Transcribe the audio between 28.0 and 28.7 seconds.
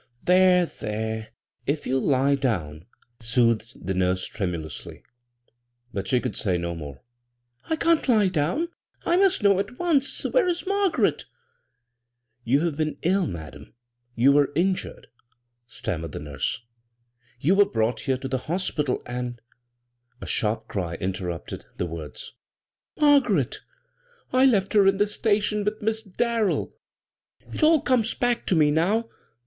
back to